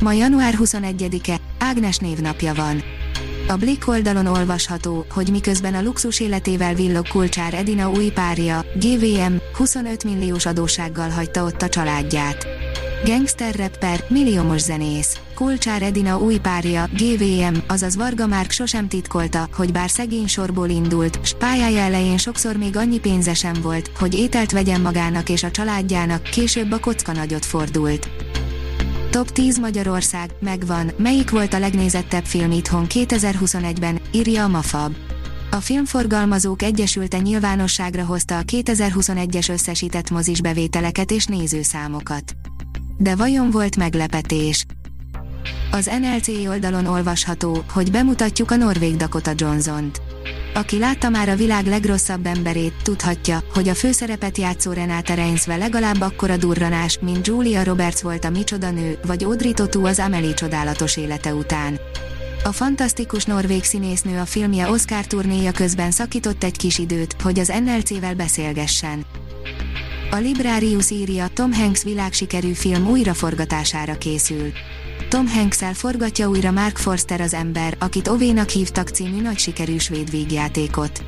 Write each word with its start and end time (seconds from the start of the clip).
Ma 0.00 0.12
január 0.12 0.54
21-e, 0.58 1.36
Ágnes 1.58 1.96
névnapja 1.96 2.54
van. 2.54 2.82
A 3.48 3.56
Blick 3.56 3.88
oldalon 3.88 4.26
olvasható, 4.26 5.06
hogy 5.10 5.30
miközben 5.30 5.74
a 5.74 5.82
luxus 5.82 6.20
életével 6.20 6.74
villog 6.74 7.08
Kulcsár 7.08 7.54
Edina 7.54 7.90
új 7.90 8.10
párja, 8.10 8.64
GVM, 8.74 9.34
25 9.56 10.04
milliós 10.04 10.46
adósággal 10.46 11.10
hagyta 11.10 11.44
ott 11.44 11.62
a 11.62 11.68
családját. 11.68 12.46
Gangster 13.04 13.54
rapper, 13.54 14.04
milliómos 14.08 14.60
zenész. 14.60 15.18
Kulcsár 15.34 15.82
Edina 15.82 16.18
új 16.18 16.38
párja, 16.38 16.88
GVM, 16.92 17.56
azaz 17.66 17.96
Varga 17.96 18.26
Márk 18.26 18.50
sosem 18.50 18.88
titkolta, 18.88 19.48
hogy 19.54 19.72
bár 19.72 19.90
szegény 19.90 20.26
sorból 20.26 20.68
indult, 20.68 21.18
s 21.22 21.34
pályája 21.38 21.80
elején 21.80 22.18
sokszor 22.18 22.56
még 22.56 22.76
annyi 22.76 22.98
pénze 22.98 23.34
sem 23.34 23.54
volt, 23.62 23.90
hogy 23.98 24.14
ételt 24.14 24.52
vegyen 24.52 24.80
magának 24.80 25.28
és 25.28 25.42
a 25.42 25.50
családjának, 25.50 26.22
később 26.22 26.72
a 26.72 26.80
kocka 26.80 27.12
nagyot 27.12 27.44
fordult. 27.44 28.08
Top 29.16 29.30
10 29.30 29.58
Magyarország, 29.58 30.30
megvan, 30.40 30.90
melyik 30.96 31.30
volt 31.30 31.54
a 31.54 31.58
legnézettebb 31.58 32.24
film 32.24 32.50
itthon 32.50 32.86
2021-ben, 32.88 34.00
írja 34.10 34.44
a 34.44 34.48
Mafab. 34.48 34.94
A 35.50 35.56
Filmforgalmazók 35.56 36.62
Egyesülte 36.62 37.18
nyilvánosságra 37.18 38.04
hozta 38.04 38.38
a 38.38 38.42
2021-es 38.42 39.50
összesített 39.50 40.10
mozis 40.10 40.40
bevételeket 40.40 41.10
és 41.10 41.24
nézőszámokat. 41.24 42.32
De 42.98 43.14
vajon 43.14 43.50
volt 43.50 43.76
meglepetés? 43.76 44.66
Az 45.70 45.90
NLC 46.00 46.28
oldalon 46.28 46.86
olvasható, 46.86 47.64
hogy 47.72 47.90
bemutatjuk 47.90 48.50
a 48.50 48.56
norvég 48.56 48.96
Dakota 48.96 49.32
Johnson-t. 49.34 50.05
Aki 50.54 50.78
látta 50.78 51.08
már 51.08 51.28
a 51.28 51.36
világ 51.36 51.66
legrosszabb 51.66 52.26
emberét, 52.26 52.72
tudhatja, 52.82 53.44
hogy 53.54 53.68
a 53.68 53.74
főszerepet 53.74 54.38
játszó 54.38 54.72
Renate 54.72 55.14
Reinsve 55.14 55.56
legalább 55.56 56.00
akkora 56.00 56.36
durranás, 56.36 56.98
mint 56.98 57.26
Julia 57.26 57.64
Roberts 57.64 58.00
volt 58.00 58.24
a 58.24 58.30
Micsoda 58.30 58.70
nő, 58.70 58.98
vagy 59.06 59.24
Audrey 59.24 59.52
Tautou 59.52 59.84
az 59.86 59.98
Amelie 59.98 60.34
csodálatos 60.34 60.96
élete 60.96 61.34
után. 61.34 61.80
A 62.44 62.52
fantasztikus 62.52 63.24
norvég 63.24 63.64
színésznő 63.64 64.18
a 64.18 64.24
filmje 64.24 64.70
Oscar 64.70 65.06
turnéja 65.06 65.52
közben 65.52 65.90
szakított 65.90 66.44
egy 66.44 66.56
kis 66.56 66.78
időt, 66.78 67.16
hogy 67.22 67.38
az 67.38 67.52
NLC-vel 67.64 68.14
beszélgessen. 68.14 69.06
A 70.10 70.16
Librarius 70.16 70.90
írja, 70.90 71.28
Tom 71.34 71.52
Hanks 71.52 71.82
világsikerű 71.82 72.52
film 72.52 72.88
újraforgatására 72.88 73.98
készül. 73.98 74.52
Tom 75.08 75.26
hanks 75.28 75.58
forgatja 75.72 76.28
újra 76.28 76.50
Mark 76.50 76.76
Forster 76.76 77.20
az 77.20 77.34
ember, 77.34 77.76
akit 77.78 78.08
Ovénak 78.08 78.48
hívtak 78.48 78.88
című 78.88 79.20
nagy 79.20 79.38
sikerű 79.38 79.78
svéd 79.78 80.10
vígjátékot. 80.10 81.04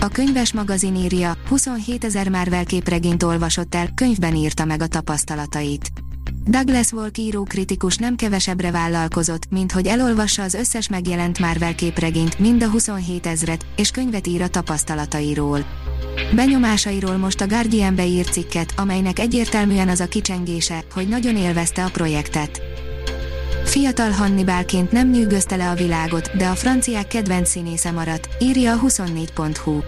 A 0.00 0.08
könyves 0.08 0.52
magazin 0.52 0.96
írja, 0.96 1.36
27 1.48 2.04
ezer 2.04 2.28
Marvel 2.28 2.64
képregényt 2.64 3.22
olvasott 3.22 3.74
el, 3.74 3.88
könyvben 3.94 4.34
írta 4.34 4.64
meg 4.64 4.82
a 4.82 4.86
tapasztalatait. 4.86 5.90
Douglas 6.44 6.92
Walk 6.92 7.18
író 7.18 7.42
kritikus 7.42 7.96
nem 7.96 8.16
kevesebbre 8.16 8.70
vállalkozott, 8.70 9.50
mint 9.50 9.72
hogy 9.72 9.86
elolvassa 9.86 10.42
az 10.42 10.54
összes 10.54 10.88
megjelent 10.88 11.38
Marvel 11.38 11.74
képregényt, 11.74 12.38
mind 12.38 12.62
a 12.62 12.70
27 12.70 13.26
ezret, 13.26 13.66
és 13.76 13.90
könyvet 13.90 14.26
ír 14.26 14.42
a 14.42 14.48
tapasztalatairól. 14.48 15.66
Benyomásairól 16.34 17.16
most 17.16 17.40
a 17.40 17.46
Guardian 17.46 17.94
beír 17.94 18.26
cikket, 18.28 18.72
amelynek 18.76 19.18
egyértelműen 19.18 19.88
az 19.88 20.00
a 20.00 20.08
kicsengése, 20.08 20.84
hogy 20.94 21.08
nagyon 21.08 21.36
élvezte 21.36 21.84
a 21.84 21.90
projektet. 21.90 22.77
Fiatal 23.68 24.10
Hannibálként 24.10 24.92
nem 24.92 25.10
nyűgözte 25.10 25.56
le 25.56 25.70
a 25.70 25.74
világot, 25.74 26.36
de 26.36 26.46
a 26.46 26.54
franciák 26.54 27.06
kedvenc 27.06 27.48
színésze 27.48 27.90
maradt, 27.90 28.28
írja 28.40 28.72
a 28.72 28.80
24.hu. 28.80 29.80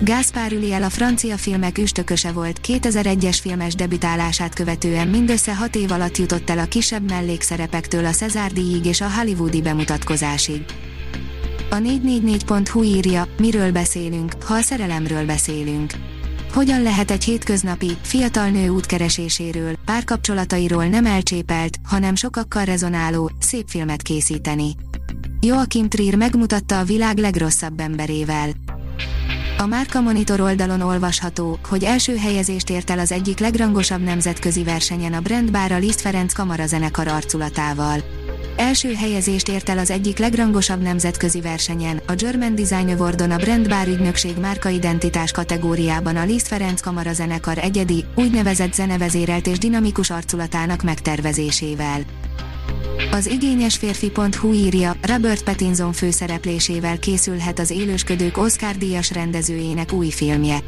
Gáspár 0.00 0.52
Üliel 0.52 0.82
a 0.82 0.90
francia 0.90 1.36
filmek 1.36 1.78
üstököse 1.78 2.32
volt, 2.32 2.60
2001-es 2.66 3.38
filmes 3.40 3.74
debütálását 3.74 4.54
követően 4.54 5.08
mindössze 5.08 5.54
6 5.54 5.76
év 5.76 5.92
alatt 5.92 6.16
jutott 6.16 6.50
el 6.50 6.58
a 6.58 6.64
kisebb 6.64 7.10
mellékszerepektől 7.10 8.04
a 8.04 8.10
Cezár 8.10 8.52
díjig 8.52 8.86
és 8.86 9.00
a 9.00 9.10
hollywoodi 9.16 9.62
bemutatkozásig. 9.62 10.64
A 11.70 11.76
444.hu 11.76 12.82
írja, 12.82 13.26
miről 13.38 13.72
beszélünk, 13.72 14.32
ha 14.42 14.54
a 14.54 14.62
szerelemről 14.62 15.26
beszélünk. 15.26 15.92
Hogyan 16.52 16.82
lehet 16.82 17.10
egy 17.10 17.24
hétköznapi, 17.24 17.96
fiatal 18.02 18.48
nő 18.48 18.68
útkereséséről, 18.68 19.74
párkapcsolatairól 19.84 20.86
nem 20.86 21.06
elcsépelt, 21.06 21.76
hanem 21.84 22.14
sokakkal 22.14 22.64
rezonáló, 22.64 23.30
szép 23.38 23.68
filmet 23.68 24.02
készíteni? 24.02 24.74
Joachim 25.40 25.88
Trier 25.88 26.14
megmutatta 26.14 26.78
a 26.78 26.84
világ 26.84 27.18
legrosszabb 27.18 27.80
emberével. 27.80 28.50
A 29.58 29.66
Márka 29.66 30.00
Monitor 30.00 30.40
oldalon 30.40 30.80
olvasható, 30.80 31.58
hogy 31.68 31.84
első 31.84 32.16
helyezést 32.16 32.70
ért 32.70 32.90
el 32.90 32.98
az 32.98 33.12
egyik 33.12 33.38
legrangosabb 33.38 34.02
nemzetközi 34.02 34.64
versenyen 34.64 35.12
a 35.12 35.20
Brand 35.20 35.50
Bar 35.50 35.72
a 35.72 35.78
Liszt 35.78 36.00
Ferenc 36.00 36.32
kamarazenekar 36.32 37.08
arculatával. 37.08 38.00
Első 38.56 38.94
helyezést 38.94 39.48
ért 39.48 39.68
el 39.68 39.78
az 39.78 39.90
egyik 39.90 40.18
legrangosabb 40.18 40.82
nemzetközi 40.82 41.40
versenyen, 41.40 42.00
a 42.06 42.14
German 42.14 42.54
Design 42.54 42.88
Awardon 42.88 43.30
a 43.30 43.36
Brand 43.36 43.68
Bar 43.68 43.88
ügynökség 43.88 44.36
márkaidentitás 44.38 45.32
kategóriában 45.32 46.16
a 46.16 46.24
Liszt 46.24 46.46
Ferenc 46.46 46.80
Kamara 46.80 47.12
zenekar 47.12 47.58
egyedi, 47.58 48.04
úgynevezett 48.14 48.74
zenevezérelt 48.74 49.46
és 49.46 49.58
dinamikus 49.58 50.10
arculatának 50.10 50.82
megtervezésével. 50.82 52.00
Az 53.10 53.26
igényes 53.26 53.76
férfi.hu 53.76 54.52
írja, 54.52 54.96
Robert 55.02 55.42
Pattinson 55.42 55.92
főszereplésével 55.92 56.98
készülhet 56.98 57.58
az 57.58 57.70
élősködők 57.70 58.38
Oscar 58.38 58.76
díjas 58.76 59.12
rendezőjének 59.12 59.92
új 59.92 60.10
filmje. 60.10 60.58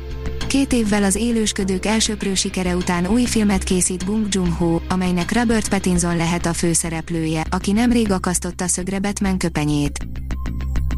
Két 0.52 0.72
évvel 0.72 1.02
az 1.02 1.14
élősködők 1.14 1.86
elsőprő 1.86 2.34
sikere 2.34 2.76
után 2.76 3.06
új 3.06 3.24
filmet 3.24 3.62
készít 3.62 4.06
Bong 4.06 4.26
Joon-ho, 4.30 4.80
amelynek 4.88 5.32
Robert 5.32 5.68
Pattinson 5.68 6.16
lehet 6.16 6.46
a 6.46 6.52
főszereplője, 6.52 7.44
aki 7.50 7.72
nemrég 7.72 8.10
akasztotta 8.12 8.66
szögre 8.66 8.98
Batman 8.98 9.38
köpenyét. 9.38 10.06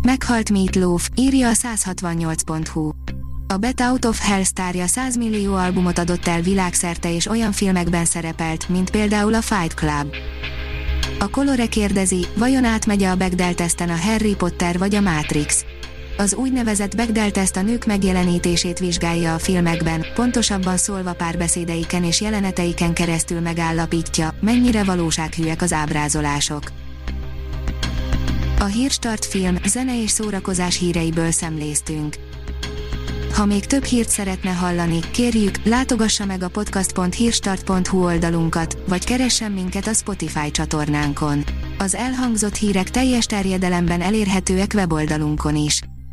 Meghalt 0.03 0.51
Meatloaf, 0.51 1.09
írja 1.15 1.49
a 1.49 1.53
168.hu. 1.53 2.91
A 3.47 3.57
Bet 3.57 3.81
Out 3.81 4.05
of 4.05 4.21
Hell 4.21 4.43
sztárja 4.43 4.87
100 4.87 5.17
millió 5.17 5.55
albumot 5.55 5.99
adott 5.99 6.27
el 6.27 6.41
világszerte 6.41 7.15
és 7.15 7.27
olyan 7.27 7.53
filmekben 7.53 8.05
szerepelt, 8.05 8.69
mint 8.69 8.91
például 8.91 9.35
a 9.35 9.43
Fight 9.43 9.75
Club. 9.75 10.15
A 11.19 11.29
Colore 11.29 11.67
kérdezi, 11.67 12.27
vajon 12.37 12.65
átmegy 12.65 13.03
a 13.03 13.17
Bechdel 13.17 13.89
a 13.89 13.97
Harry 13.97 14.35
Potter 14.35 14.79
vagy 14.79 14.95
a 14.95 15.01
Matrix? 15.01 15.65
Az 16.17 16.35
úgynevezett 16.35 16.97
Bechdel 16.97 17.31
a 17.55 17.61
nők 17.61 17.87
megjelenítését 17.87 18.79
vizsgálja 18.79 19.35
a 19.35 19.39
filmekben, 19.39 20.05
pontosabban 20.15 20.77
szólva 20.77 21.13
párbeszédeiken 21.13 22.05
és 22.05 22.21
jeleneteiken 22.21 22.93
keresztül 22.93 23.41
megállapítja, 23.41 24.35
mennyire 24.41 24.85
valósághűek 24.85 25.63
az 25.63 25.73
ábrázolások. 25.73 26.63
A 28.59 28.65
Hírstart 28.65 29.25
film, 29.25 29.57
zene 29.67 30.03
és 30.03 30.11
szórakozás 30.11 30.79
híreiből 30.79 31.31
szemléztünk. 31.31 32.17
Ha 33.33 33.45
még 33.45 33.67
több 33.67 33.85
hírt 33.85 34.09
szeretne 34.09 34.51
hallani, 34.51 34.99
kérjük, 35.11 35.65
látogassa 35.65 36.25
meg 36.25 36.43
a 36.43 36.49
podcast.hírstart.hu 36.49 38.05
oldalunkat, 38.05 38.79
vagy 38.89 39.05
keressen 39.05 39.53
minket 39.53 39.87
a 39.87 39.93
Spotify 39.93 40.51
csatornánkon. 40.51 41.45
Az 41.79 41.95
elhangzott 41.95 42.57
hírek 42.57 42.91
teljes 42.91 43.27
terjedelemben 43.27 44.01
elérhetőek 44.01 44.73
weboldalunkon 44.75 45.57
is. 45.57 45.81